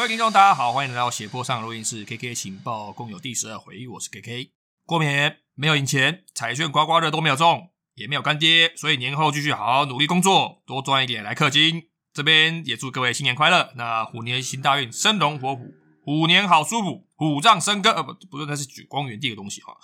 [0.00, 2.06] 各位听众，大家好，欢迎来到斜坡上录音室。
[2.06, 4.50] K K 情报共有第十二回，我是 K K。
[4.86, 11.82] 过年没有赢钱，彩券刮刮乐都没有中，也没有干爹，所以年后继续好好努力工作，多赚一点来氪金。
[12.14, 13.74] 这边也祝各位新年快乐。
[13.76, 15.66] 那虎年行大运，生龙活虎，
[16.02, 17.92] 虎年好舒服，虎杖生根。
[17.92, 19.76] 呃，不，不是，那是举光源地的东西哈。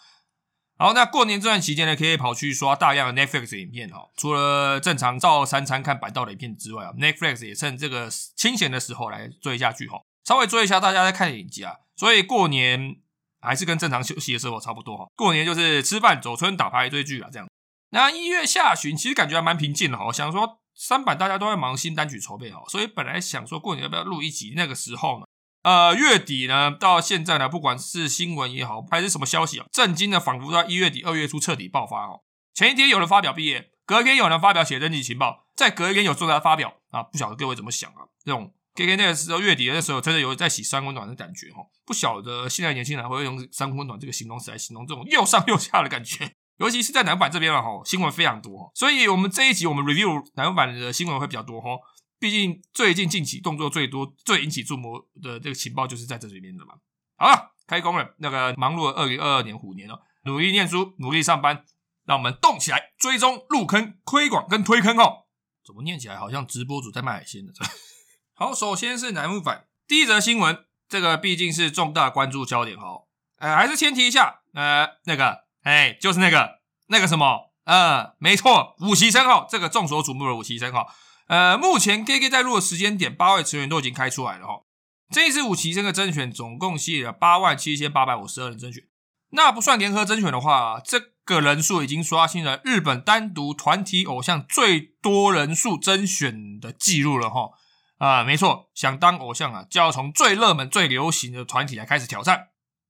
[0.79, 4.11] 好，那过年这段期间呢，可以跑去刷大量的 Netflix 影片哈。
[4.15, 11.77] 除了正常照三餐看板道的影片之外啊，Netflix 也趁这个清闲的时候来追一下剧哈，稍微追一下大家在看的影集啊。
[11.97, 12.97] 所以过年
[13.41, 15.07] 还是跟正常休息的时候差不多哈。
[15.17, 17.49] 过年就是吃饭、走村、打牌、追剧啊这样。
[17.91, 20.13] 那一月下旬其实感觉还蛮平静的哈。
[20.13, 25.27] 想说三版大家都在忙新单曲筹备哈，所以本来想说过年要不要录一集，那个时候呢。
[25.67, 32.21] 呃，月底呢，到现在呢，不管是新闻也好，还是什么消息啊，震惊的仿佛到一月底、二月初彻底爆发哦。
[32.55, 38.07] 前一天有人发表毕业，隔天有人发表写真集情报，再隔一天有重大发表啊，不晓得各位怎么想啊？
[38.25, 41.63] 这种 K K 那个时候月底的那时候，真的有在洗三温暖的感觉哈。
[41.85, 51.71] 不晓得现在年轻人会用三温暖这个形容词来形容这种又上又下的感觉，尤其是在南版这边了哈，新闻非常多，所以我们这一集我们 review 南版的新闻会比较多哈。
[52.19, 56.75] 毕竟最近近期动作最多、最引起注目的这个情报就是在这里面的嘛。
[57.17, 61.65] 好了，开工了，那个忙碌的二零二二年虎年哦，努力念书，努力上班，
[62.05, 65.25] 让我们动起来，追踪入坑、推广跟推坑哦。
[65.65, 67.53] 怎么念起来好像直播主在卖海鲜呢？
[68.35, 73.05] 好，首先是南木版第一则新闻，这个毕竟是重大关注焦点哦。
[73.39, 80.87] 呃，还是先提一下，呃，那个，哎，就是那个那个什么，呃，没错，五旗生号，这个众所瞩目的五旗生号。
[81.29, 84.63] 呃，目前 K K 在录的时间点，八位成员都已经开出来了哈。
[85.11, 88.85] 这一次五旗这个甄选总共吸引了八万七千八百五十二人甄选，
[89.31, 97.51] 那不算联合甄选的话，这个人数已经刷新了日本单独团体偶像最多人数甄选的记录了哈。
[97.99, 102.49] 啊，没错，想当偶像啊，就要从最热门、最流行的团体来开始挑战。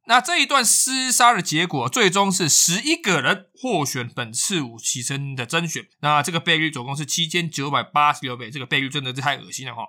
[0.08, 5.86] 那这一段厮杀的结果，最终是十一个人获选本次五期生的甄选。
[6.00, 9.82] 那这个倍率总共是七千九百八十六倍，这个倍率真的是太恶心了哈。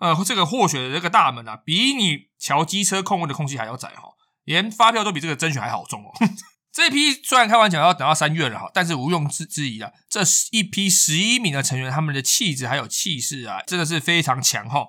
[0.00, 4.10] 呃，这个获选的这个大门啊，比你桥机车空位的空隙还要窄哈，
[4.44, 6.10] 连发票都比这个甄选还好中哦。
[6.72, 10.20] 这批虽然开玩笑要等到三月了哈，但是毋庸置置疑的，这
[10.50, 14.86] 一批十一名的成员，他们的气质还有气势啊，真的是非常强哈。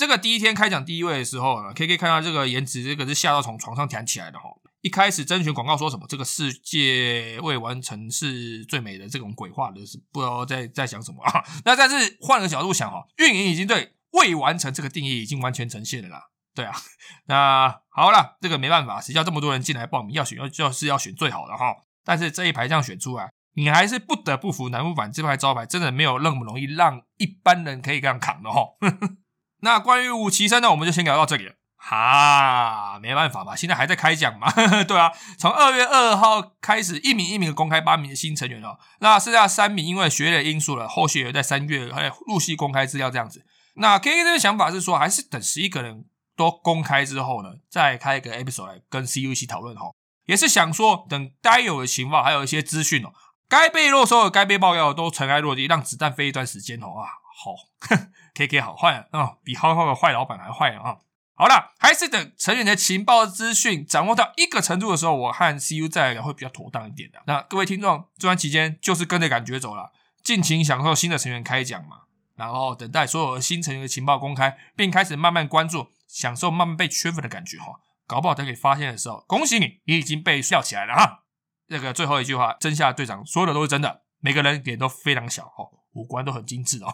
[0.00, 4.44] 这个第一天开奖第一位的时候呢，K K 看到这个颜值，这个是吓到从床上弹起来的哈。
[4.80, 11.44] 一开始甄选广告说什么，这个世界未完成是最美的这种鬼话的是不知道在在想什么啊。
[11.66, 16.28] 那但是换个角度想哈，运营已经对未完成这个定义已经完全呈现了啦。
[16.54, 16.72] 对啊，
[17.28, 21.76] 那好了，这个没办法，谁叫这么多人进来报名要选要就是要选最好的哈。
[22.06, 28.62] 但是这一排这样选出来，你还是不得不服南木板这排招牌真的没有那么容易让一般人可以这样扛的哈。
[29.60, 31.54] 那关于五旗生呢，我们就先聊到这里了。
[31.82, 34.52] 哈，没办法嘛，现在还在开奖嘛。
[34.84, 38.78] 对啊，从二月二号开始，一名一名的公开八名的新成员哦。
[39.00, 43.46] 那剩下三名因为学业因素了，后续也在三月还陆续公开资料这样子。
[43.76, 46.04] 那 K K 这个想法是说，还是等十一个人
[46.36, 49.90] 都公开之后呢，再开一个 episode 来跟 C U 一起讨论哈。
[50.26, 53.12] 也是想说，等该有的情报还有一些资讯哦，
[53.48, 57.08] 该被落收的、该被爆料的都尘埃落地，让子弹飞一段时间哦啊，
[57.40, 57.54] 好。
[58.34, 60.98] K K 好坏啊，比浩浩的坏老板还坏啊！
[61.34, 67.22] 好了，还是等成员的情报资讯掌握到一个程度的时候，我和 C U 再来聊会比较妥当一点的。
[67.26, 69.90] 那各位听众，这段期间就是跟着感觉走了，
[70.22, 72.02] 尽情享受新的成员开讲嘛，
[72.36, 77.80] 然后等待所有新成员的情报公开，并开始慢慢关注，享受慢慢被圈粉的感觉哈。
[78.06, 81.24] 搞不好等你发现的时候，恭喜你，你已经被笑起来了哈。
[81.66, 86.92] 这个最后一句话，真夏队长说的都是真的，每个人脸都非常小哦，五官都很精致哦。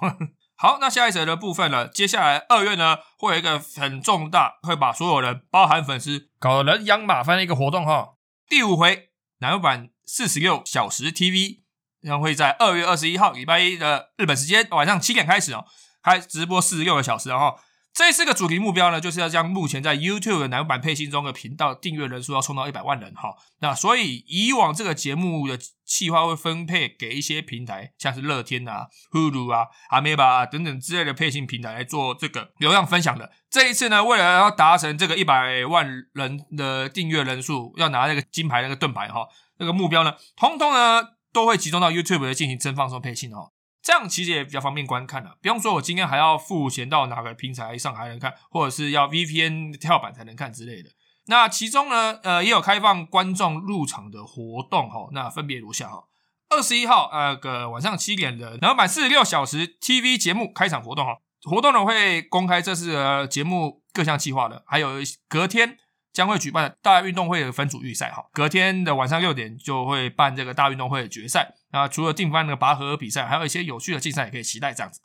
[0.58, 1.86] 好，那下一则的部分呢？
[1.86, 8.14] 接下来二月呢，会有一个很重大，会把所有人，包含粉丝，搞得人仰马翻的一个活动哈。
[8.48, 9.10] 第五回
[9.40, 11.60] 南版四十六小时 TV
[12.02, 15.66] 将会在二月二十一号礼拜一的日本时间晚上七点开始哦，
[16.02, 17.58] 开直播四十六个小时哦。
[17.92, 23.34] 这四个主题目标呢，就是要将目前在 YouTube 的南版配信中的频道订阅人数要冲到一百万人哈。
[23.60, 33.30] 那所以以往这个节目的企划会分配给一些平台，像是乐天啊、Hulu 啊、阿美巴等等之类的配信平台来做这个流量分享的。
[33.48, 39.28] 这一次呢，为了要达成这个一百万人的订阅人数，要拿那个金牌那个盾牌哈，
[39.58, 41.02] 那个目标呢，通通呢
[41.32, 43.52] 都会集中到 YouTube 来进行真放松配信哈。
[43.80, 50.90] 这样其实也比较方便观看了，不用说我今天还要付钱到哪个平台上才能看，或者是要 VPN 跳板才能看之类的。
[51.26, 55.08] 那其中呢，呃，也有开放观众入场的活动哈。
[55.12, 56.04] 那分别如下哈：
[56.48, 61.18] 二十一号，呃，个晚上七点的，然后满四十六小时 TV 节目开场活动哈。
[61.42, 65.78] 活动呢会公开这次的节目各项计划的，还有隔天
[66.12, 71.54] 将会举办大运动会的分组预赛哈，隔天的晚上六点就会办这个大运动会的决赛。
[71.72, 75.00] 那除了定番那个拔河比赛，还有一些有趣的竞赛也可以期待这样子。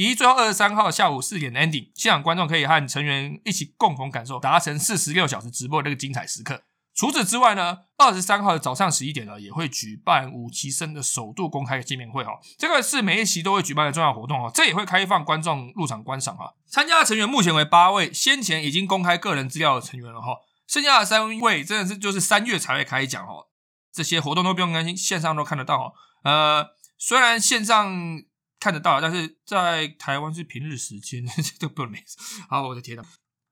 [0.00, 6.62] 以最后二十三号下午四点的 ending，现场观众可以和成员一起共同感受达成四十六小时直播的这个精彩时刻。
[6.94, 12.38] 除此之外呢，二十三号的早上十一点呢，也会举办五期生的首度公开见面会哦。
[12.56, 16.54] 这个是每一期都会举办的重要活动哦，这也会开放观众入场观赏哈。
[16.68, 20.28] 参加的成员目前为八位，先前已经公开个人资料的成员了哈，
[20.68, 23.48] 剩下的三位真的是就是三月才会开奖哦。
[23.92, 25.92] 这些活动都不用担心，线上都看得到哦。
[26.22, 28.22] 呃，虽然线上。
[28.60, 31.94] 看得到，但是在台湾是平日时间， 这都不能
[32.48, 33.02] 好，我的天呐，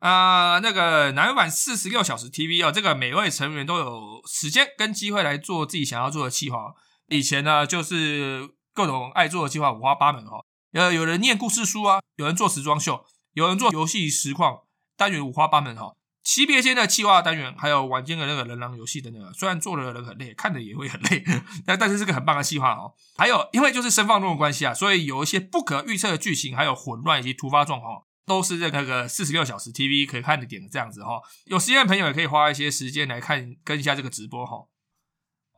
[0.00, 6.74] 啊，那个南版四十六小时 TV 哦，这个每位成员都有时间跟机会来做自己想要做的计划。
[7.08, 13.04] 以前呢，就是各种爱做的计划五花八门哈，呃，有人念故事书啊，有人做时装秀，
[13.34, 14.62] 有人做游戏实况
[14.96, 15.94] 单元五花八门哈。
[16.26, 21.24] 级别间的企划单元，还有晚间的那个人狼游戏的那个，虽然做的人很累，看的也会很累，
[21.64, 22.92] 但但是是个很棒的企划哦。
[23.16, 31.20] 还有，因为就是声放中的关系啊，所以有一些不可预测的剧情，还有混乱以及突发状况，都是这个四十六小时 TV 可以看的点的这样子哈。
[31.44, 34.66] 有时间的朋友也可以花一些时间来看跟一下这个直播哈。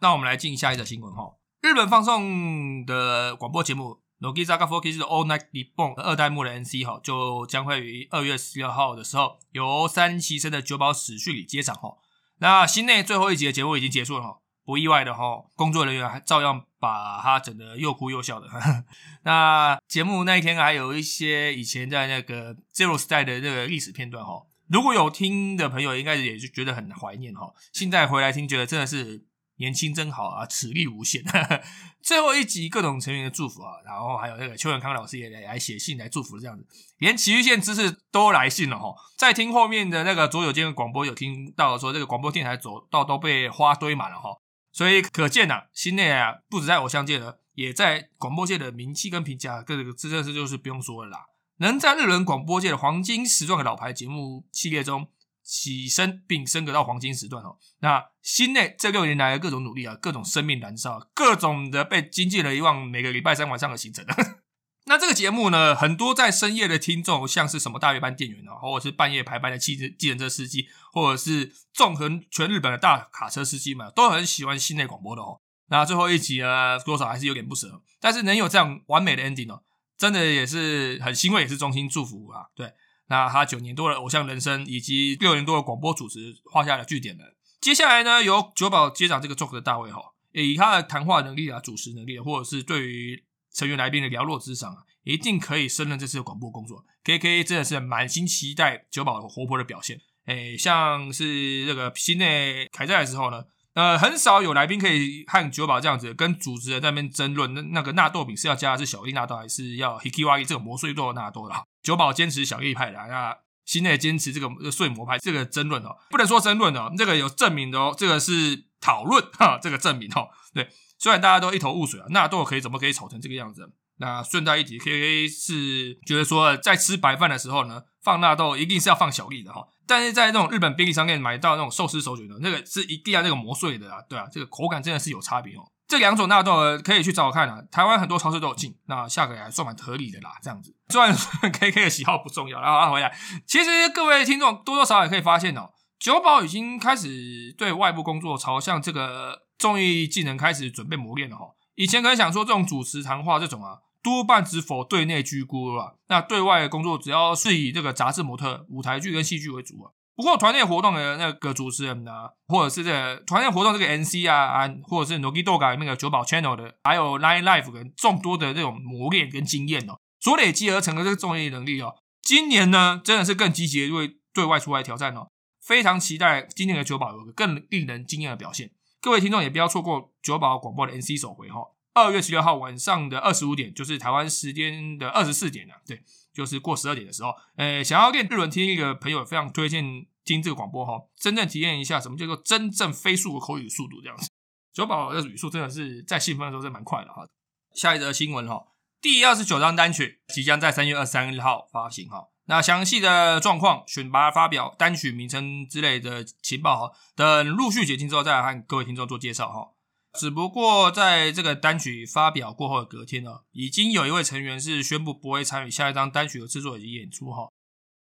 [0.03, 4.03] 那我们来进下一则新闻哈，日本放送的广播节目。
[4.21, 11.97] Nogiza Gafokis 的 All Night Reborn 二代目的 NC 哈，就将会于二月十六号的时候，由三期生的九保史序里接掌哈。
[12.39, 18.49] 那新内最后一集的节目已经结束了哈，不意外的哈，工作人员还照样把他整得又哭又笑的。
[19.23, 27.55] 那节目那一天还有一些以前在那个 Zero 时代的那个历史片段哈，如果有听的朋友，应该也是觉得很怀念哈。
[27.73, 29.25] 现在回来听，觉得真的是。
[29.59, 31.23] 年轻真好啊，齿力无限。
[32.01, 36.65] 最后一集各种成员的祝福啊，然后还有那个邱永康老师也来来写信来祝福这样子，
[36.99, 38.95] 连奇玉线知识都来信了哈。
[39.19, 44.31] 在听后面的那个左右间的广播有听到说，这个广播电台走道都被花堆满了哈，
[44.73, 51.27] 所以可见呐，新内啊不止在偶像界呢，也在广播界的名气跟评价，这个这件事就是不用说了啦。
[51.59, 55.09] 能在日本广播界的黄金时段的老牌节目系列中。
[55.49, 57.57] 起身并升格到黄金时段哦。
[57.81, 64.05] 那心内这六年来的各种努力啊，各种生命燃烧，各种的被经纪人遗忘每个礼拜三晚上的行程。
[64.85, 75.41] 那这个节目呢，很多在深夜的听众，像是什么大夜班店员啊，或者是半夜排班的汽车、计程车司机，或者是纵横全日本的大卡车司机们，都很喜欢心内广播的哦。
[75.71, 79.63] 那最后一集呢，多少还是有点不舍，但是能有这样完美的 ending 哦，
[79.97, 82.49] 真的也是很欣慰，也是衷心祝福啊。
[82.55, 82.75] 对。
[83.09, 87.35] 那他九年多的偶像人生，以及六年多的广播主持，画下了句点了。
[87.61, 90.01] 接下来呢，由九保接掌这个 joke 的大卫哈，
[90.33, 96.85] 以他的谈话能力啊、主持能力，或者是对于成员来宾的寥落之赏啊，一定可以胜任这次的广播工作。
[97.05, 100.01] K K 真的是满心期待九保活泼的表现。
[100.27, 103.45] 诶，像是这个新内凯在的时候呢。
[103.79, 111.55] 呃，很少有来宾可以和九保这样子跟主持人那边争论，那那个纳豆饼是要加的是小粒纳豆，还是要 Hikiwari 这个磨碎豆纳豆的？
[111.81, 120.69] 九保坚持小粒派的，那新内坚持这个碎磨派，这个争论哦，不能说争论哦，这个有证明的哦，这个是讨论哈，这个证明哦，对，
[120.99, 123.71] 虽然大家都一头雾水啊，纳豆可以怎么可以炒成这个样子？
[123.99, 129.67] 那顺带一提，K K 是觉得说在吃白饭的时候呢，放纳豆一定是要放小粒的哈。
[129.87, 135.63] 但是在那种日本便利商店买到那种寿司手卷的那个是一定要那个磨碎的啊，对啊，这个口感真的是有差别哦。
[135.89, 140.35] 这两种纳豆可以去找看啊，台湾很多超市都有进，那价格也还算蛮合理的啦。
[140.43, 141.13] 这样子，虽然
[141.51, 151.47] K K 的喜好不重要，然后回来，其实各位听众多多少少也可以发现哦，九保已经开始对外部工作朝向这个综艺技能开始准备磨练了哈。
[151.75, 153.79] 以前可能想说这种主持谈话这种啊。
[154.09, 159.93] 多半只否对内居孤了，那对外的工作只要是以这个杂志模特、舞台剧跟戏剧为主啊。
[160.17, 162.11] 不过团内活动的那个主持人呢，
[162.49, 171.95] 或者是这团内活动这个 NC 啊啊，或者是 Nogi Doga 那个九宝 Channel 的，还有 Line Life 跟众多的这种磨练跟经验哦，所累积而成的这个综艺能力哦。
[172.21, 175.29] 今年呢，真的是更积极对对外出来挑战哦，
[175.63, 178.73] 非常期待今年的九宝有个更令人惊艳的表现。
[179.01, 181.61] 各位听众也不要错过九宝广播的 NC 首回哈。
[182.05, 186.03] 二月十六号晚上的二十五点，就是台湾时间的二十四点啊，对，
[186.33, 194.29] 就是过十二点的时候，诶，想要练日文听力的朋友，非常推荐听这个广播哈，真正体验一下什么叫做真正飞速的口语速度这样子。
[194.73, 197.27] 九宝的语速真的是在兴奋的时候是蛮快的哈。
[197.75, 198.67] 下一则新闻哈，
[199.01, 209.71] 第二十九张单曲即将在三月二十三号发行哈，那详细的状况、选拔发表、单曲名称之类的情报哈，等陆续解禁之后，再来和各位听众做介绍哈。
[210.19, 217.49] 只不过在这个单曲发表过后的隔天呢，已经有一位成员是宣布不会参与下一张单曲的制作以及演出哈。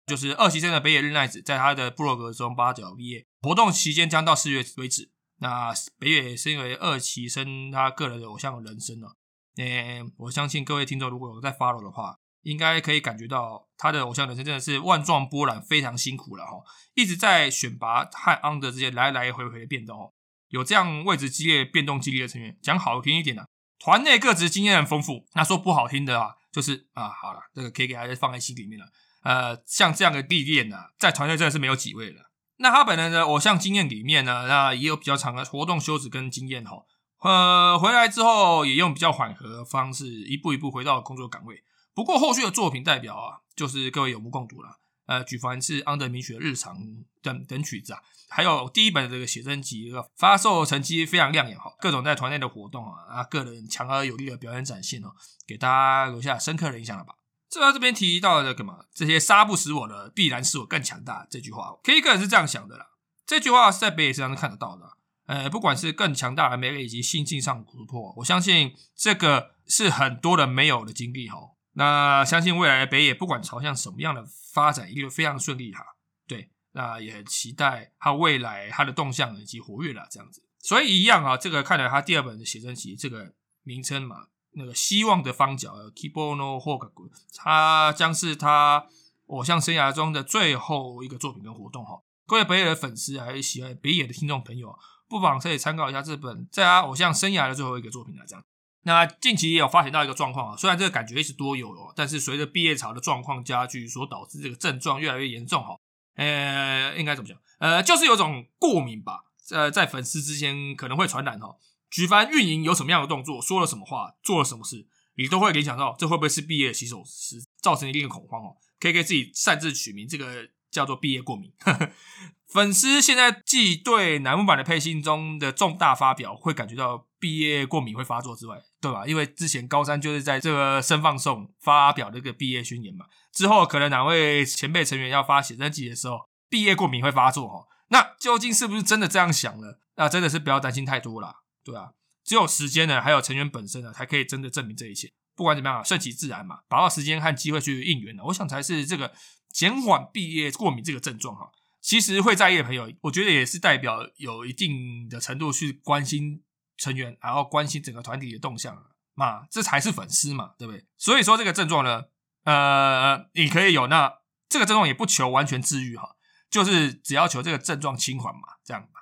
[0.07, 5.11] 就是二期生的北野日奈子，在他的部落格中八角毕业，活动期间将到四月为止。
[5.37, 9.09] 那北野身为二期生，他个人的偶像人生呢？
[9.57, 16.63] 诶，我相信各位听众如果有在 follow 的话，应该可以感觉到他的偶像人生真的是万状波澜，非常辛苦了哈，
[16.95, 20.13] 一直在选拔和 under 之间来来回回的变动哦。
[20.49, 23.45] 有这样位置激烈、变动激烈的成员，讲好听一点呢，
[23.79, 28.85] 团内各职经验很丰富；那说不好听的啊，就是啊，好了，这个可以给大家放在心里面了。
[29.23, 32.31] 呃，像这样的历练呢，在团队真的是没有几位了。
[32.57, 36.83] 那他本人的偶像经验里面呢，那也有比较长的活动休止跟经验哈。
[37.21, 41.63] 呃，回来之后也用比较缓和的方式，一步一步回到工作岗位。
[41.93, 44.79] 不过后续的作品代表啊，就是各位有目共睹了。
[45.09, 46.77] 呃，举凡是安德明雪日常
[47.23, 47.99] 等等曲子啊，
[48.29, 51.73] 还有第一本的这个写真集，发售成绩非常亮眼哈。
[51.79, 55.09] 各种在团内的活动啊，啊，个人强而有力的表演展现哦，
[55.47, 57.15] 给大家留下深刻的印象了吧？
[57.49, 58.85] 这这边提到的干嘛？
[58.93, 61.25] 这些杀不死我的，必然使我更强大。
[61.27, 62.85] 这句话，K 个人是这样想的啦。
[63.25, 64.91] 这句话是在北野身上看得到的。
[65.25, 71.37] 呃，不管是更强大的魅力以及心境上突破，我相信这个是很多人没有的经历哈。
[71.79, 75.81] 那相信未来北野，不管朝向什么样的发展，一定会非常顺利哈。
[76.27, 80.43] 对，那也很期待他未来他的动向以及活跃了这样子。
[80.59, 83.33] 所以一样啊，这个看来他第二本的写真集这个
[83.63, 86.91] 名称嘛，那个希望的方角 Kibono Hog，
[87.33, 88.85] 它将是他
[89.27, 92.01] 偶像生涯中的最后一个作品跟活动哈。
[92.27, 98.43] 各位北野的粉丝还是喜欢北野的听众朋友，不妨可以参考一下这本在他偶像生涯的最后一个作品啊，这样。
[98.83, 105.77] 那近期也有发现到一个状况啊，虽然这个感觉一直都有哦，但是随着毕业潮的状况加剧，所导致这个症状越来越严重哈。
[106.15, 107.37] 呃，应该怎么讲？
[107.59, 111.55] 呃，就是有种过敏吧，呃，在粉丝之间可能会传染哈。
[111.89, 118.55] 举凡运营有什么样的动作，说了什么话，做了什么事，你都会联想到这会不会是毕业洗手时造成一定的恐慌哦。
[118.79, 121.51] 可以给自己擅自取名，这个叫做毕业过敏。
[122.47, 129.05] 粉丝现在既对楠木版的配信中的重大发表会感觉到毕业过敏会发作之外，对吧？
[129.05, 136.19] 因为之前高三就是在这个生放送发表这个毕业宣言嘛，之后可能哪位前辈成员要发写真集的时候，
[136.49, 137.67] 毕业过敏会发作哈。
[137.89, 139.79] 那究竟是不是真的这样想了？
[139.95, 141.91] 那真的是不要担心太多啦，对吧？
[142.23, 145.11] 只有时间呢，还有成员本身呢，才可以真的证明这一切。
[145.35, 149.11] 不管怎么样，顺其自然嘛，把握时间和机会去应援呢，我想才是这个
[149.49, 151.49] 减缓毕业过敏这个症状哈。
[151.81, 156.43] 其实会在意的朋友，我觉得也是代表有一定的程度去关心
[156.79, 158.75] 成员，然后关心整个团体的动向
[159.13, 160.85] 嘛，这才是粉丝嘛，对不对？
[160.97, 162.05] 所以说这个症状呢，
[162.45, 166.15] 呃，你可以有，那这个症状也不求完全治愈哈，
[166.49, 169.01] 就是只要求这个症状轻缓嘛，这样嘛。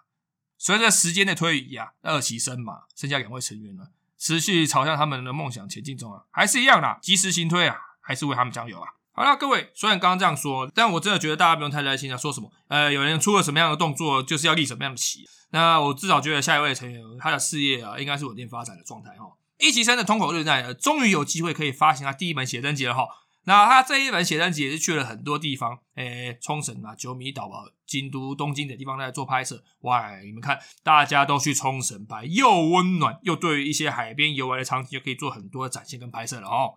[0.58, 8.97] 随着时间的推移啊，二期生嘛，剩下两位成员呢，持续朝向他们的梦想前进中啊，还是一样啦，及时行推啊，还是为他们加油啊。
[9.18, 12.16] 好了，各位，虽然刚刚这样说，但我真的觉得大家不用太担心啊。
[12.16, 12.52] 说什么？
[12.68, 15.28] 呃，有人出了什么样的动作，就是要立什么样的旗。
[15.50, 19.26] 那我至少觉得下一位成员他的事业啊，应该是稳定发展的状态哈。
[19.58, 23.08] 一级生的通口日奈终于有机会可以发行他第一本写真集了哈。
[23.46, 29.64] 那他这一本写真集也是去了很多地方，诶，冲绳啊、九米岛啊、京都、东京的地方在做拍摄。
[29.80, 36.76] 哇，你们看，大家都去冲绳拍，又温暖，又对于一些海边游玩的场景，就可以做很多的展现跟拍摄了哦。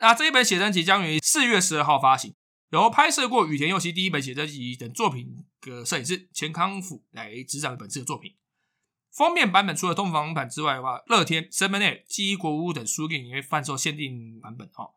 [0.00, 2.34] 那这一本写真集将于四月十二号发行，
[2.70, 8.36] 由拍摄过羽田佑希第一本写真集等作品的摄影师钱康辅来执掌本次的作品。
[9.10, 14.90] 封面版本除了通房版之外的话，乐天、Seven A、记忆国屋等书店也会贩售限定版本哈。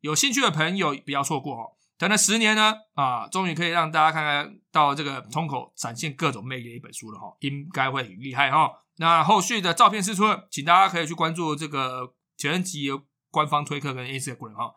[0.00, 1.72] 有兴趣的朋友不要错过哦。
[1.96, 8.70] 等了十年呢，啊，终于可以让大家看看到这个通口展现各种魅力的一本书了哈，应该会很厉害哈。
[8.96, 12.90] 那后续的照片释出，请大家可以去关注这个写真集。
[13.34, 14.72] 官方推客跟 A 四的过人哈，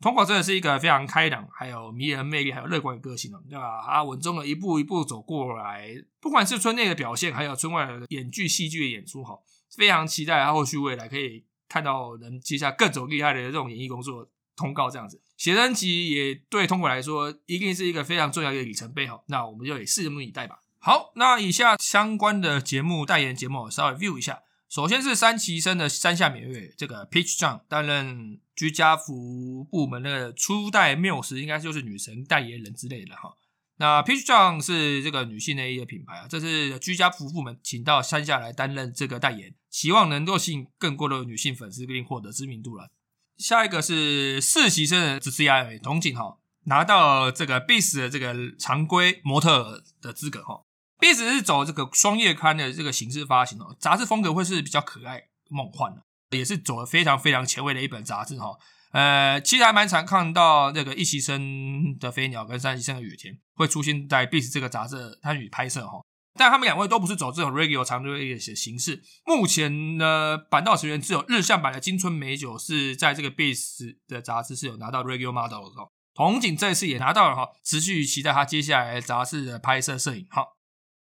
[0.00, 3.80] 通过真的是一个非常开朗、还有迷人魅力、还有乐观的个性哦，对吧？
[3.86, 9.38] 他稳重的一步一步走过来，不管是村内的表现，还有村外的演剧、戏剧的演出哈，
[9.76, 15.22] 非常期待他后续未来可以看到能接下各种厉害的这种演艺工作通告这样子。
[15.36, 20.60] 写真集也对通过来说一定是一个非常重要的里程碑哈，那我们就也拭目以待吧。
[20.78, 24.42] 好，那以下相关的节目代言节目稍微 view 一下。
[24.68, 33.36] 首先是三崎生的山下美月，这个 Peach John 担任居家服部门的初代缪斯，应该就是女神代言人之类的哈。
[33.76, 42.90] 那 Peach John 是这个女性的一个品牌啊，这是居家服部门请到山下来担任这个代言，希望能够吸引更多的女性粉丝并获得知名度了。
[43.38, 50.62] 下一个是四期生的 C I 同景哈，拿到这个 Beast 的这个常规模特的资格哈。
[50.98, 58.56] B 只是走这个双月刊的这个形式发行哦，杂志风格会是比较可爱梦幻的，也是走了非常非常前卫的一本杂志哈。
[58.92, 66.00] 呃，其实还蛮常看到那个一席生的飞鸟跟三席生的雨田会出现在《Beast》这个杂志参与拍摄哈。
[66.38, 69.02] 但他们两位都不是走这种 regular 长度的形式。
[69.24, 75.90] 目前呢，板道成员只有日向版的金春美酒是在这个 Beast 的杂志是有拿到 regular model 的。
[76.14, 80.44] 红井这次也拿到了哈，持续期待他接下来杂志的拍摄摄影哈，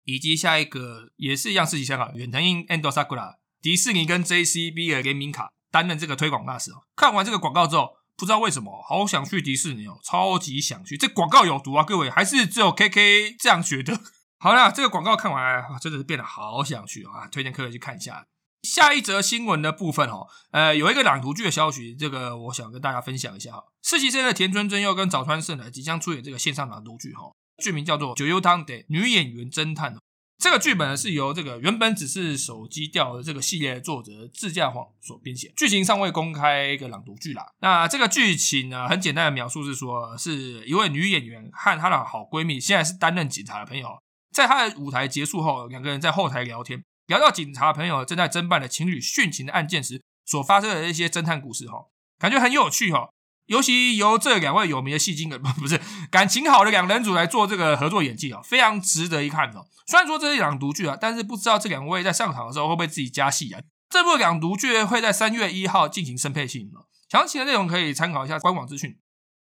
[0.09, 6.83] 以及下一个也是一样事情香港远藤英 Endo Sakura 迪士尼跟 JCB 的联名卡担任这个推广大使哦。
[6.95, 10.97] 看完这个广告之后，不知道为什么好想去迪士尼哦，超级想去。
[10.97, 13.99] 这广告有毒啊，各位，还是只有 KK 这样觉得？
[14.41, 17.27] 好啦，这个广告看完，真的是变得好想去啊！
[17.31, 18.25] 推荐各位去看一下。
[18.63, 23.63] 下一则新闻的部分哦，呃，有一个朗读剧的消息，这个我想跟大家分享一下哈。
[23.83, 29.93] 实习生的田村真佑跟早川胜呢，即将出演这个线上朗读剧哈，剧名叫做《九幽汤的女演员侦探》。
[30.41, 37.45] 这个剧本呢是由这个原本只是手机调的这个系列作者自驾晃所编写，剧情尚未公开一个朗读剧啦。
[37.59, 43.89] 那这个剧情呢，很简单的描述是说，是一位女演员和她的好闺蜜，现在是担任警察的朋友。
[44.33, 51.87] 在她的舞台结束后，两个人在后台聊天，聊到警察朋友正在侦办的情侣殉情的案件时所发生的一些侦探故事，哈，
[52.17, 53.09] 感觉很有趣，哈。
[53.49, 59.65] 尤其由这两位有名的戏精人， 不是感情好的两人组来做这个合作演技啊，非常值得一看哦。
[59.87, 63.59] 虽然说这是朗读剧啊，但是不知道这两位在上场的时候会不会自己加戏啊？
[63.89, 66.85] 这部两读剧会在三月一号进行声配信哦。
[67.09, 68.99] 详细的内容可以参考一下官网资讯。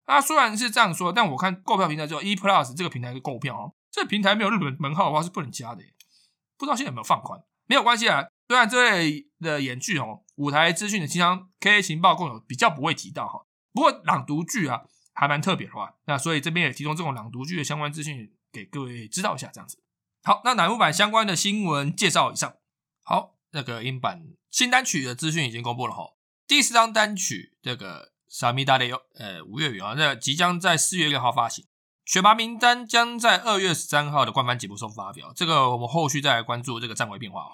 [0.07, 3.75] 那虽然是这样说，但我看购票平台只有 E Plus 这个平台是购票哦。
[3.91, 5.83] 这平台没有日本门号的话是不能加的，
[6.57, 7.41] 不知道现在有没有放宽？
[7.67, 8.27] 没有关系啊。
[8.47, 13.41] 虽然这类的演剧哦，舞台资讯的经常 K A 情报共有比较不会提到哈。
[13.73, 19.83] 不过朗读剧啊还蛮特别的话，那所以这边也提供这种朗读剧的相关资讯给各位知道一下，这样子。
[20.23, 22.55] 好，那乃木版相关的新闻介绍以上。
[23.03, 26.15] 好，那个英版新单曲的资讯已经公布了哈。
[26.47, 31.67] 第四张单曲这个萨米达的，呃，五月雨啊，那即将在四月六号发行。
[32.05, 37.53] 选拔名单将在二月十三号的官方节目中发表，这个我们后续再来关注这个站位变化哈。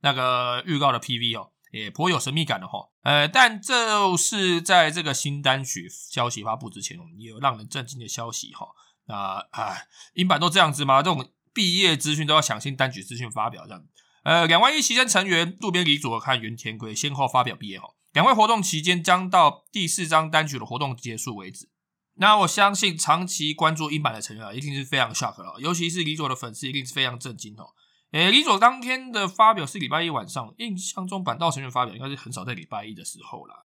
[0.00, 2.90] 那个预告的 PV 哦，也颇有神秘感的哈。
[3.02, 8.66] 呃，但这是在这个新单曲消息发布之前，也有让人震惊的消息哈。
[9.06, 11.02] 那唉，英版都这样子吗？
[11.02, 13.84] 这种毕业资讯都要抢先单曲资讯发表这样。
[14.22, 17.88] 呃，两万一期间成员渡边理佐和原田圭先后发表毕业哈。
[18.12, 21.70] 两位活动期间将到第四张单曲的活动结束为止。
[22.16, 27.70] 那我相信长期关注英版的成员啊，一定是非常 shock 了，尤其是李佐的粉丝一定是非常震惊哦。
[28.12, 33.64] 诶，李佐当天的发表是礼拜一晚上，印象中板道成员发表应该是很少在礼拜一的时候啦。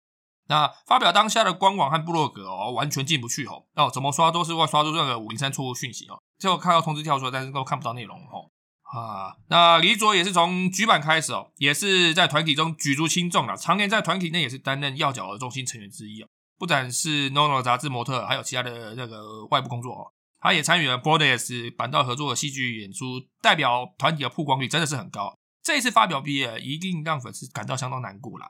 [0.49, 3.65] 那发表当下的官网和部落格哦，完全进不去哦。
[3.75, 6.21] 哦，怎么刷都是会刷出这个五零三错误讯息哦。
[6.37, 8.49] 最后看到通知跳出来，但是都看不到内容哦。
[8.83, 16.27] 啊，那李佐也是从举版开始哦，也是在团体中举足轻重了，常年在团体内也是担任要角的中心成员之一哦。
[16.57, 20.13] 不展是 NONO 杂志模特，还有其他的那个外部工作哦。
[20.39, 25.37] 他也参与了 Borders 板道合作的戏剧演出，代表团体的曝光率真的是很高。
[25.63, 28.47] 这一次发表毕业，一定让粉丝感到相当难过啦。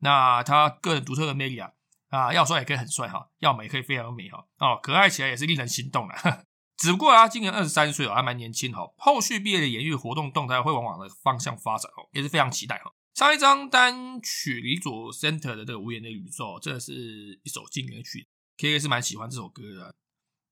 [0.00, 1.70] 那他个人独特的魅力啊，
[2.08, 6.14] 啊，要帅也可以很帅哈，要美也可以非常美哈，哦，可爱起来也是令人心动的。
[6.76, 8.90] 只不过他今年二十三岁哦，还蛮年轻哈。
[8.96, 12.90] 后续毕业的演艺活动动态会往往的方向发展哦，也是非常期待哈。
[13.14, 19.94] 上一张单曲李佐 center 的这个无言的宇宙，真的是一首经典曲，K K 是蛮喜欢这首歌的。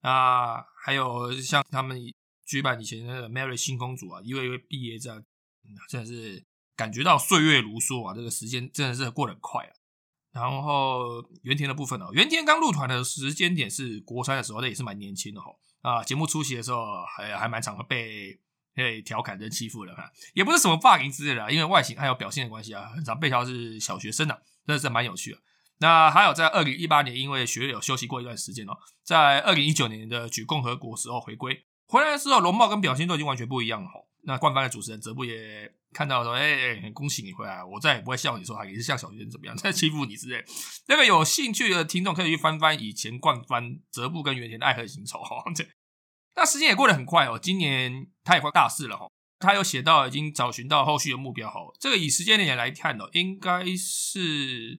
[0.00, 1.98] 啊，还有像他们
[2.44, 5.24] 举办以前那个 Mary 新公主啊，一位一位毕业这样，
[5.88, 6.44] 真的是
[6.76, 9.72] 感觉到岁月如梭啊，这个时间真的是过得很快啊。
[10.32, 15.50] 然后原田的部分哦，原田刚入团的时间点是国三的时候，那也是蛮年轻的哈。
[15.80, 16.84] 啊，节目出席的时候
[17.16, 18.40] 还还蛮常被。
[18.74, 25.38] 被调侃、跟欺负的哈，也不是什么霸凌之类的，因为外形还有表现的关系啊，很常被调是小学生啊，真的是蛮有趣的。
[25.80, 28.72] 那还有在二零一八年，因为学有休息过一段时间哦，
[29.04, 33.94] 在二零一九年的举共和国时候回归，回来的时候容貌跟表现都已经完全不一样了哈。
[34.24, 40.44] 那冠方的主持人泽布也看到说，哎，恭喜你回来，我再也不会笑你说他也是像小学生怎么样 在欺负你之类。
[40.88, 45.44] 那个有兴趣的听众可以去翻翻以前冠方泽布跟原田的爱恨情仇哈。
[46.36, 54.78] 那时间也过得很快哦，今年他也快大四了哈，他有写到已经找寻到后续的目标哈，这个以时间点来看哦，应该是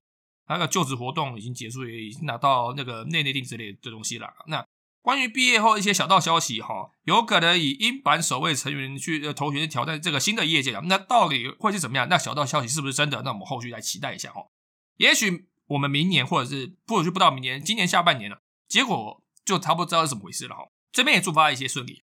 [0.50, 4.28] 那个就职活动已经结束，也已经拿到那个内内定之类的东西了。
[4.48, 4.66] 那
[5.00, 12.08] 关于毕业后一些小道消息哈，有可能以英版首位成员去投选挑战这个新的业界啊，那到底会是怎么样？
[12.08, 13.22] 那小道消息是不是真的？
[13.22, 14.48] 那我们后续来期待一下哈，
[14.96, 20.64] 也许我们明年或者是或者是不到明年，今年下半年了，结果就差不多知道是怎么回事了哈。
[20.90, 22.02] 这边也祝发一些顺利。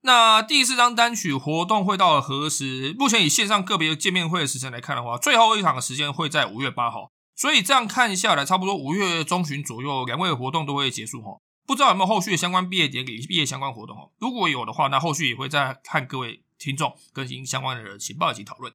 [0.00, 2.94] 那第四张单曲活动会到何时？
[2.98, 7.12] 目前以线上个别见面会的时间来看的话，最后一场的时间会在五月八号。
[7.38, 11.38] 所以这样看下来，差不多五月中旬左右，两位活动都会结束哈。
[11.64, 14.10] 不知道有没有后续的相关毕业典礼、毕业相关活动哦？
[14.18, 18.72] 如果有的话，那后续也会再看各位听众更新相关的情报以及讨论。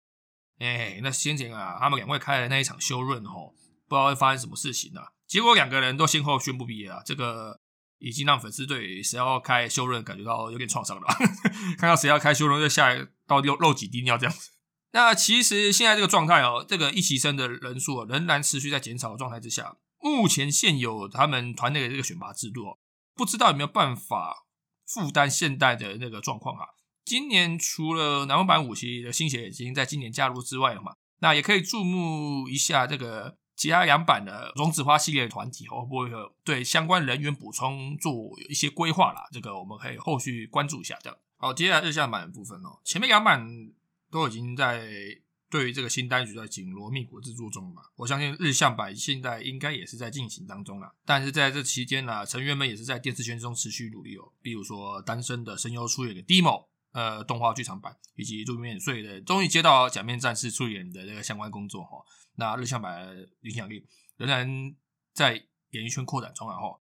[0.59, 3.51] 哎，那先前啊，他们两位开的那一场修润哦，
[3.89, 5.11] 不知道会发生什么事情啊？
[5.27, 7.59] 结果两个人都先后宣布毕业啊，这个
[7.97, 11.07] 已经让粉丝对谁要开修润感觉到有点创伤了。
[11.77, 14.51] 看到谁要开修润，就下来到漏漏几滴尿这样子。
[14.93, 19.75] 那其实现在这个状态哦，这个一起生的人数仍然持续在减少的状态之下。
[19.99, 22.77] 目前现有他们团内的这个选拔制度，
[23.15, 24.45] 不知道有没有办法
[24.85, 26.67] 负担现代的那个状况啊？
[27.05, 36.09] 今年除了南方版武器的新血已经在今年加入之外了嘛，那也可以注目一下这个其他两版的荣子花系列的团体会不会
[36.43, 38.13] 对相关人员补充做
[38.49, 39.27] 一些规划啦？
[39.31, 40.99] 这个我们可以后续关注一下。
[41.01, 43.41] 这样好，接下来日向版的部分哦，前面两版
[44.13, 44.87] 都已经在
[45.49, 50.95] 对于这个新单曲在紧锣密鼓制作中了嘛，我相信日向版现在应该也是在进行当中了。
[51.03, 56.67] 但是在这期间呢，成员们也是在电视圈中持续努力哦，比如说单身的声优出演的 Demo。
[56.93, 61.97] 呃，动画剧场版以及路面税的，终于接到假面战士出演的这个相关工作哈。
[62.35, 63.09] 那日向版
[63.41, 63.83] 影响力
[64.15, 64.47] 仍然
[65.11, 65.33] 在
[65.71, 66.79] 演艺圈扩展中啊哈。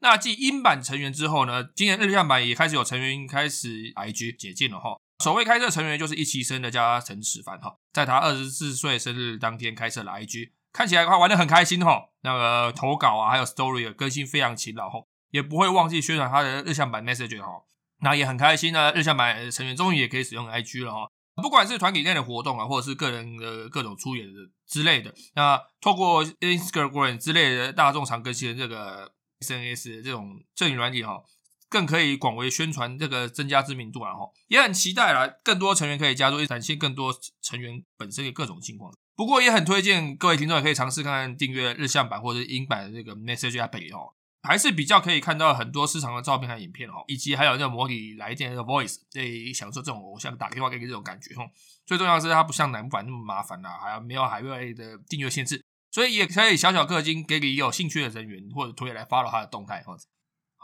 [0.00, 5.00] 那继英版成员之后呢，今年日向版也开始有成员开始 IG 解禁了哈。
[5.22, 12.10] 首位开设成员就是一期生的加藤史帆哈，在他二十四岁生日当天开设了 IG，看起来的话玩的很开心哈。
[12.22, 17.62] 那个投稿啊，还有 Story 更新非常勤劳哈，也不会忘记宣传他的日向版 Message 哈。
[18.00, 21.08] 那也很开心呢，日向版成员终于也可以使用 IG 了哈。
[21.36, 24.32] 不管是团体内的活动啊，或者是个人的各种出演的
[24.66, 31.22] 之类的，那透过 Instagram 之类的大众常更新的这个 SNS 这种正语软体哈，
[31.68, 34.30] 更可以广为宣传这个增加知名度啊哈。
[34.48, 38.92] 也很期待啦，更多成员可以加入，也展现更多成员本身的各种情况。
[39.16, 44.14] 不过也很推荐各位听众也可以尝试看看订阅日向版或者英版的这个 Message App 哦。
[44.46, 51.48] 还是比较可以看到很多市场的照片和影片哦，以及还有那个模拟来电的 voice，可以享受这种偶像打电话给你这种感觉哦。
[51.86, 59.96] 最重要是它不像南版那么麻烦啦，还有没有海外的订阅限制，所以也可以小小氪金给你有兴趣的人员或者推来 follow 他的动态哦。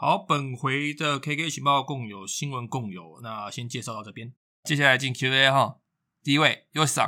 [0.03, 4.33] 好，本回的 KK 情报共有新闻共有，那先介绍到这边，
[4.63, 5.75] 接下来进 Q&A 哈。
[6.23, 6.99] 第一位 y o s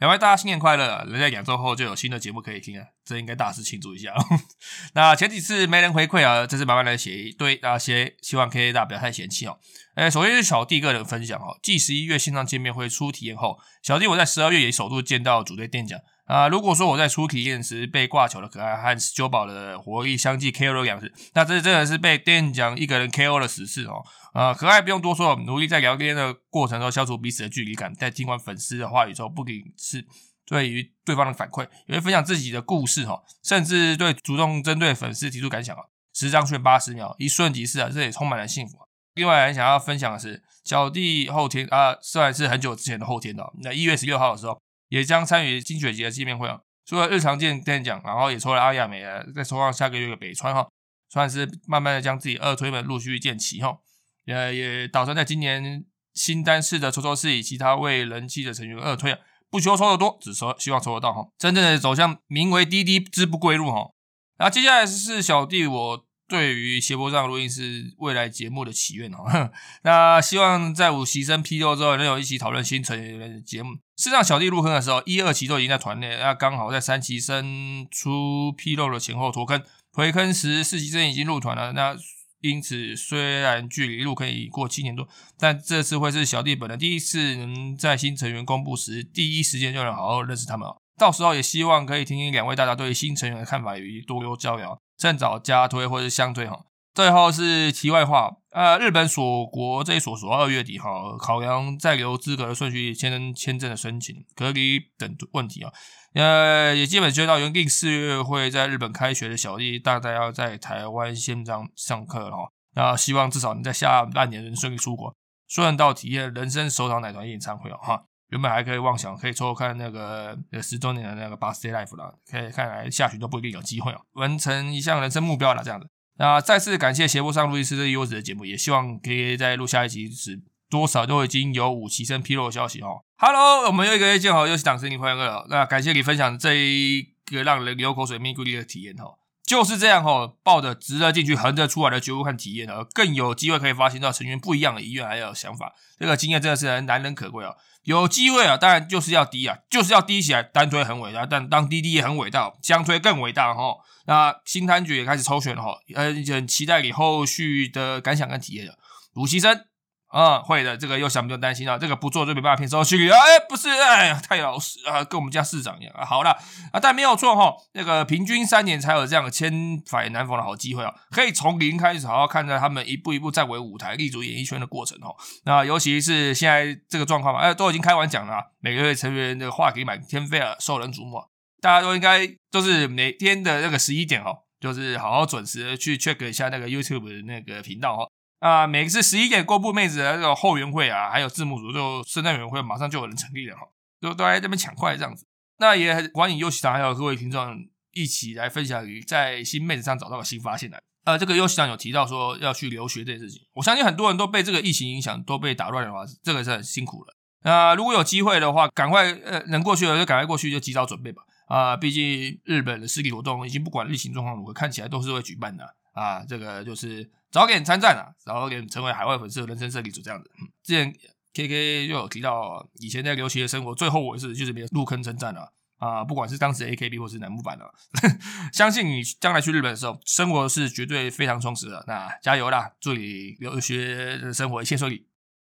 [0.00, 1.04] 两位大家新年快乐！
[1.04, 4.12] 人在两周后就有新的节目可以听啊，这应该大肆庆祝一下。
[4.94, 9.60] 那前几次没人回馈啊，这次慢慢来写一堆那些，希望 KK 大不要太嫌弃哦。
[9.94, 16.00] 哎，首先是小弟个人分享哦，继十一月线上见面会初体验后，小弟我在十二月也首度见到组队店长。
[16.24, 24.02] 啊，如果说我在初体验时被挂球的可爱和九宝的活力相继 KO 了两次，那这真的是被店长一个人 KO 了十次哦。
[24.32, 27.92] 啊，可爱不用多说，努力在聊天的过程中消除彼此的距离感。
[27.94, 30.06] 在听完粉丝的话语之后，不仅是
[30.46, 35.82] 对于对方的反馈，也会分享自己的故事哈，甚至对主动针对粉丝提出感想啊。
[36.14, 38.78] 十张券八十秒，一瞬即逝啊，这也充满了幸福。
[39.14, 44.58] 另外还想要分享的是，小弟后天啊，虽然是很久之前的后天的，那一月十六号的时候。
[44.92, 50.68] 也将参与金雪节的见面会啊，除了日常见店奖，然后也抽了阿亚美啊，再抽上下个月的北川哈，
[51.08, 53.78] 算是慢慢的将自己二推们陆续建齐哈，
[54.26, 63.92] 也也打算在今年新单式的抽抽室以其他为人气的成员二推啊，不求抽的多，只说希望抽得到哈，真正的走向名为滴滴之不归路哈。
[64.36, 66.06] 然后接下来是小弟我。
[66.32, 69.50] 对于斜坡上录音是未来节目的祈愿哦，
[69.84, 73.74] 那希望在五期生批斗之后，能有一起讨论新成员的节目。
[73.98, 81.74] 事实上，小弟入坑的时候，一二期都已经在团内，那刚好在三期生出披露的前后脱坑，回坑时四期生已经入团了。
[81.74, 81.94] 那
[82.40, 85.06] 因此，虽然距离入坑已过七年多，
[85.38, 90.78] 但这次会是小弟本人第一次能在新成员公布时第一时间就能好好认识他们哦。
[90.98, 94.78] 到时候也希望可以听听两位大家对新成员的看法，与多多交流。
[95.02, 96.60] 趁早加推或者相推哈。
[96.94, 105.72] 最后是题外话，呃，日本锁国这一所所二月底哈，考量在留资格的顺序、签签证的申请、隔离等问题啊，
[106.14, 112.52] 呃，也基本接到原定四月会在日本开学的小弟，大概要在台湾线上上课了哈。
[112.76, 115.12] 那希望至少能在下半年能顺利出国，
[115.48, 118.04] 顺道体验人生首场奶团演唱会哦哈。
[118.32, 125.86] 原本还可以妄想可以抽看那个呃十周年的那个 birthday life 了，可以看来下旬都不一定有机会哦，完成一项人生目标了这样子。
[126.16, 130.40] 那再次感谢斜坡上录音师这优质的节目，也希望可以在录下一集时
[130.70, 133.04] 多少都已经有五期生披露的消息哦。
[133.18, 135.46] Hello，我们又一个月见好，又是党生日快乐了。
[135.50, 139.18] 那感谢你分享这一个让人流口水、蜜咕力的体验哦。
[139.44, 145.74] 就是这样哈，抱着直着进去、横着出来的觉悟和体验呢，更有机会可以发现到成员不一样的意愿还有想法。
[145.98, 147.54] 这个经验真的是难能可贵啊！
[147.82, 150.42] 有机会啊，当然就是要低啊，就是要低起来。
[150.42, 153.76] 单推很伟大，但当滴滴也很伟大，相推更伟大哈。
[154.06, 158.78] 那新摊局也开始抽选了哈，呃，很期待你后续的感想跟体验的。
[159.14, 159.64] 鲁西生。
[160.12, 163.18] 啊，会的，这个又想不用担心了，这个不做就没办法骗收去啊！
[163.18, 166.04] 哎，不是，哎呀，太老实啊，跟我们家市长一样啊。
[166.04, 166.36] 好了
[166.70, 175.16] 啊，但没有错哈，那个平均三年才有这样的千载难逢的好机会啊，可以从零开始好好看着他们一步一步站稳舞台、立足演艺圈的过程哦。
[175.46, 181.24] 那尤其是现在这个状况嘛，哎，都已经开完奖了，每个月成员的话给满天飞了，受人瞩目，
[181.62, 188.11] 大家都应该都是每天的那个十一点哦，就是好好准时去 check 一下那个 YouTube 的那个频道哦。
[188.42, 193.62] 啊，每次十一点公布妹子的那个后援会啊，还有字幕组就圣诞委员会，马上就有人成立了哈，
[194.00, 195.24] 都都在这边抢快这样子。
[195.58, 197.56] 那也欢迎优喜长还有各位听众
[197.92, 200.82] 一起来分享在新妹子上找到的新发现来。
[201.04, 207.14] 呃，这个优喜长有提到说要去留学这件事情，我相信很多人都被这个疫情影响，都被打乱的话，这个是很辛苦了。
[207.44, 211.22] 那如果有机会的话，赶快呃能过去的就赶快过去，就及早准备吧。
[211.46, 216.24] 啊，毕竟日本的实体活动已经不管疫情状况如何，看起来都是会举办的啊。
[216.28, 217.08] 这个就是。
[217.32, 220.30] 早点参战啊，早点成为海外粉丝的人生胜利组这样子。
[220.62, 220.94] 之前
[221.32, 227.72] K K 就有提到，以前在留学的生活，最后我是就是没有入坑称赞了啊，不管是当时 A K B 或是楠木版的，
[228.52, 231.82] 相信你将来去日本的时候，生活是绝对非常充实的。
[231.88, 235.08] 那加油啦，祝你留学生活一切顺利。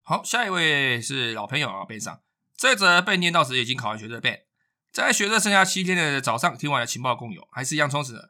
[0.03, 2.21] 好，下一位是老朋友啊，边上
[2.55, 4.41] 这则被念到时已经考完学的 Ben，
[4.91, 8.29] 在学着剩下七天的早上听完了情报共有，还是一样充实的。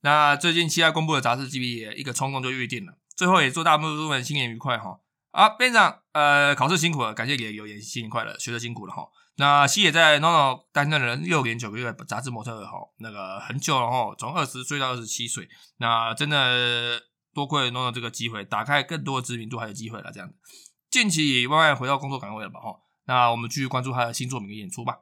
[0.00, 5.00] 那最近期待公布的杂志 G B 一个冲动就预定了，最后也祝大部分新年愉快哈。
[5.30, 9.08] 啊，班长，呃，考试辛苦了，感谢你的留言，新年快乐，学的辛苦了哈。
[9.36, 17.00] 那西野在 NONO 担任了六年九个月杂志模特哈，那个很久了哈，从二十岁到二十七岁，那真的
[17.34, 20.34] 多亏 NONO 这个机会，打开更多的知名度还有机会了这样子。
[20.90, 25.00] 近期慢慢回到工作岗位了吧哈，那我们继续关注他的新作品跟演出吧。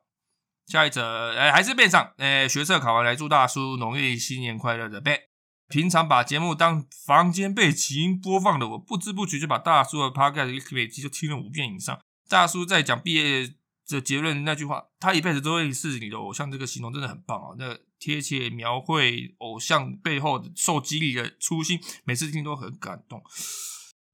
[0.66, 5.20] 下一则，哎，还是变上，哎，学测考完来祝大叔农历新年快乐的变。
[5.68, 11.98] 平常把节目当房间背景音播放的我，不知不觉就把大叔的 Podcast 每集就听了五遍以上。
[12.28, 13.52] 大叔在讲毕业
[13.88, 17.54] 的结论那句话，他一辈子都会是你的偶像，这个形容真的很棒哦。
[17.58, 23.22] 那贴切描绘偶像背后的受激励的初心，每次听都很感动。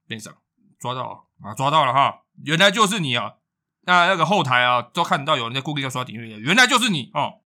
[0.07, 0.35] 变上
[0.79, 3.37] 抓到啊，抓到了哈，原来就是你啊。
[3.85, 7.40] 那那个后台啊，都看到有人在故意要刷订阅，原来就是你哦。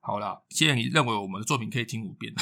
[0.00, 2.34] 好了，谢谢你认为我们的作品可以听五遍，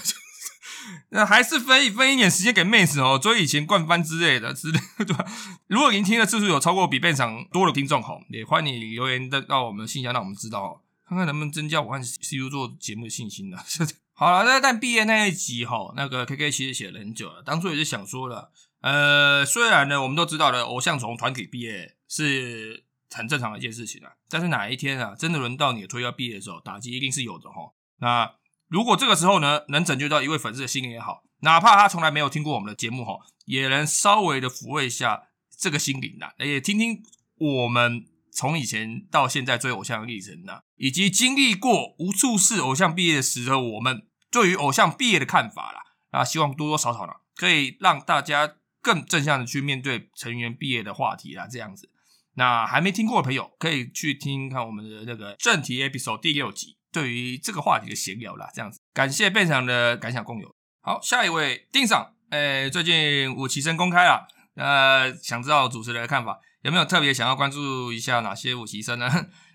[1.10, 5.24] 那还是分一分一点时间给妹子哦，追以前灌番之类的之类， 对吧？
[5.68, 13.58] 如果您听的次数有超过比片场多的听众，好，也欢迎留言的到我们的信箱，让我们知道，看看能不能增加我和 CU 做节目的信心呢？
[14.12, 18.50] 好了，那但毕业那一集哈，那个 KK 其实写了很久了，当初也是想说了，
[18.80, 22.86] 呃，虽然呢，我们都知道了，偶像从团体毕业是。
[23.14, 27.72] 很正常的一件事情啊，但是哪一天啊，真的轮到你的推要毕业的时候，打击一定是有的哈。
[27.98, 28.34] 那
[28.68, 35.24] 如果这个时候呢，能拯救到一位粉丝的心灵也好，哪怕他从来没有听过我们的节目哈，也能稍微的抚慰一下
[35.56, 37.02] 这个心灵呐，也听听
[37.36, 45.82] 我们从以前到现在追偶像的历程呐，以及经历过无数次偶像毕业时的我们对于偶像毕业的看法啦。
[46.10, 51.88] 啊，希望多多少少呢，可以让大家更正向的去面对成员毕业的话题啦，这样子。
[52.34, 58.80] 那还没听过的朋友，可以去听看我们的那个正题 episode 第六集，对于这个话题的闲聊啦，这样子。
[58.94, 60.54] 感谢变场的感想共有。
[60.80, 69.08] 好，下一位丁赏，诶，最近武奇生公开了，呃，想知道主持人的看法，有没有特别想要关注一下哪些武奇生呢？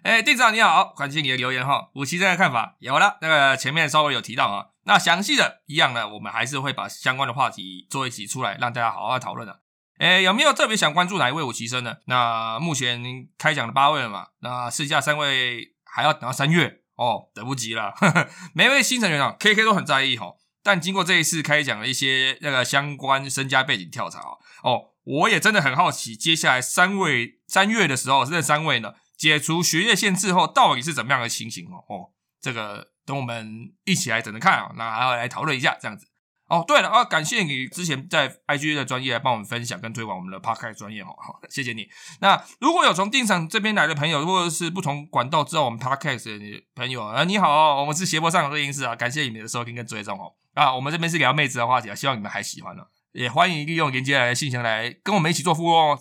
[0.03, 1.89] 诶，丁赏你好，感谢你的留言哈。
[1.95, 9.61] 武奇生的看法有了，那个前面稍微有提到啊，那详细的一样呢，我们还是会把相关的话题做一起出来，让大家好好讨论的。
[9.97, 11.97] 哎，有没有特别想关注哪一位武棋生呢？
[12.05, 13.01] 那目前
[13.37, 14.27] 开奖的八位了嘛？
[14.39, 17.93] 那剩下三位还要等到三月哦，等不及了。
[18.53, 20.35] 每位新成员啊，K K 都很在意哈。
[20.63, 24.19] 但经过这一次开奖的一些那个相关身家背景调查
[24.63, 31.77] 哦，我也真的很好奇，接下来三位三月的时候，这三位呢解除学业限制后，到底是怎么样的情形哦？
[31.87, 36.07] 哦，这个等我们一起来等着看啊，那还要来讨论一下这样子。
[36.47, 41.87] 哦，对了啊，感谢你之前在 IG 的专业来帮我们分享跟推广我们的 Podcast 专业哦，好，谢谢你。
[42.21, 50.33] 那如果有从定场这边来的朋友，或者是不同管道知道我们 Podcast 的朋友啊，你好，我们是斜坡上的录音室啊，感谢你们的收听跟追踪哦。
[50.53, 55.99] 啊，我们这边是聊妹子的话题啊，希望你们还喜欢呢，也欢迎利用连接来的信箱来跟我们一起做互动哦。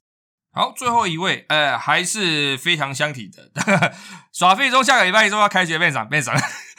[0.57, 3.93] 好，最后一位，呃，还是非常相体的
[4.33, 6.35] 耍废中，下个礼拜一说要开学，变长变长。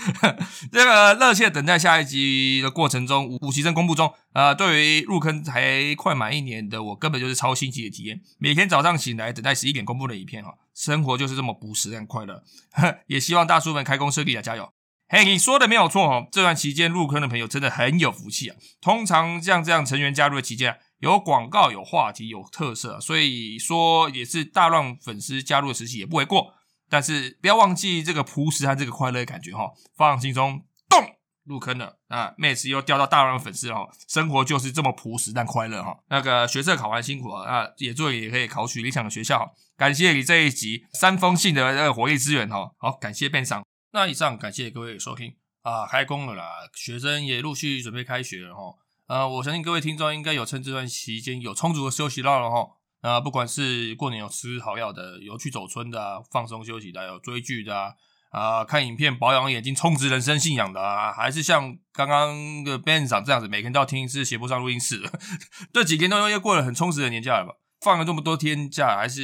[0.73, 8.19] 这个热切等待下一集的过程中，五五习生公布中，呃，对于入坑才快满一年的我，根本就是超新奇的体验。
[8.39, 12.41] 每天早上醒来，等待十一点公布的影片哈，生活就是这么朴实和快乐。
[13.05, 14.73] 也希望大叔们开工顺利啊，加油！
[15.07, 18.55] 嘿，你说的没有错哦，这段期间入坑的朋友真的很有福气啊。
[18.81, 20.79] 通常像这样成员加入的期间。
[20.99, 26.53] 有广告，有话题，有特色，所以说也是大浪粉丝加入的时期也不为过。
[26.89, 35.99] 但是不要忘记这个朴实和这个快乐的感觉哈，放心中咚入坑了啊，妹子又掉到大浪粉丝了，生活就是这么朴实但快乐哈。
[36.09, 39.53] 那个学测考完辛苦了啊，也做也可以考取理想的学校。
[39.75, 43.63] 感谢你这一集三封信的那个火力支援哈，好感谢变商。
[43.91, 48.75] 那以上感谢各位收听啊，开工了啦，学生也陆续准备开学了哈。
[49.07, 52.67] 呃，我相信各位听众应该有趁这段期间有充足的休息到了哈。
[53.01, 57.95] 那不管是过年有吃好药的，有去走春的，放松休息的，有追剧的
[58.31, 65.01] 啊，看影片保养眼睛、充值人生信仰的啊，还是像刚刚的 Ben 长这样子，每天都要听一次斜坡上录音室，
[65.71, 67.53] 这几天都又过了很充实的年假了吧？
[67.79, 69.23] 放了这么多天假，还是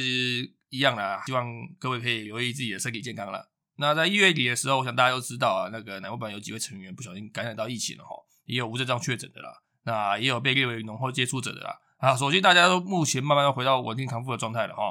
[0.70, 1.46] 一样的，希望
[1.78, 3.50] 各位可以留意自己的身体健康了。
[3.76, 8.14] 那在一月底的时候，我想大家都知道啊，那个南部版有几位成员不小心感染到疫情了哈，
[8.46, 9.63] 也有无症状确诊的啦。
[9.84, 14.82] 那也有被列为浓厚接触者的啦啊，首先大家都目前慢慢回到稳定康复的状态了哈。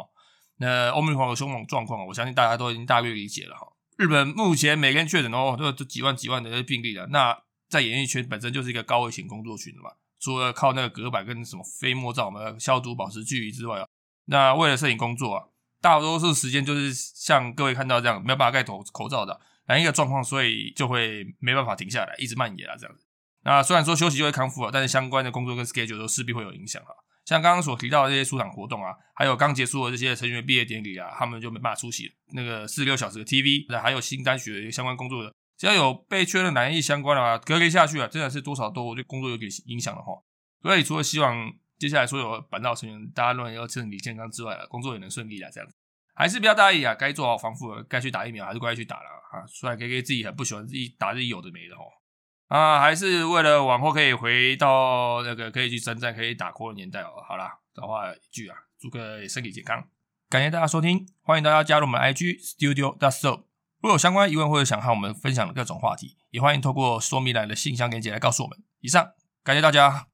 [0.58, 3.67] 那欧米狂的凶猛状况，我相信大家都已经大略理解了哈。
[3.97, 7.08] 日本目前每天确诊哦，都都几万几万的病例了。
[7.08, 7.38] 那
[7.69, 13.88] 在演艺圈本身就是一个高危险工作群的嘛，除了靠那个隔板跟什么飞沫罩嘛消毒保持距离之外啊，
[14.25, 15.45] 那为了摄影工作啊，
[15.82, 23.03] 大多数时间就是像各位看到这样没有办法盖头口罩的，那一个状况，所以就会没办法停下来，一直蔓延啊这样子。
[23.43, 26.93] 那虽然说休息就会康复了，但是相关的工作跟 schedule 都势必会有影响哈。
[27.25, 32.13] 像刚刚所提到的这些出场活动啊，还有刚结束的这些成员毕业典礼啊，他们就没办法出席。
[32.34, 40.12] 那个四十六小时的 TV，那还有新单曲的相关工作的，只要有被确认难易相关的话，隔离下去啊，真的是多少都对工作有点影响了哈。
[40.62, 45.69] 所以除了希望接下来所有板道成员大家都能要身体健康之外啊，工作也能顺利啊，这样
[46.13, 49.47] 还是不要大意啊，该做好防护，该去打疫苗还是乖去打了啊。
[49.47, 51.84] 虽然 K K 自己很不喜欢自己打自己有的没的哈。
[52.54, 57.10] 啊，还是为了往后可以回到那个可以去征战、可以打 call 的年代哦。
[57.28, 59.84] 好啦，的话一句啊，祝各位身体健康，
[60.30, 63.46] 感谢大家收听，欢迎大家加入我们 IG Studio That So。
[63.82, 68.60] 如果有相关疑问或者想和我们分享的各种话题，也欢迎透过说明栏的信箱链接来告诉我们。
[68.82, 69.13] 以上，
[69.44, 70.12] 感谢大家。